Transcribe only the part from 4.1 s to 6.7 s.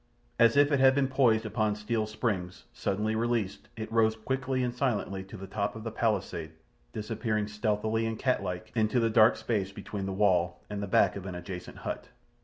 quickly and silently to the top of the palisade,